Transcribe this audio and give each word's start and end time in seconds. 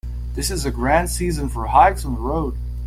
This 0.33 0.49
is 0.49 0.65
a 0.65 0.71
grand 0.71 1.11
season 1.11 1.47
for 1.47 1.67
hikes 1.67 2.05
on 2.05 2.15
the 2.15 2.21
road. 2.21 2.57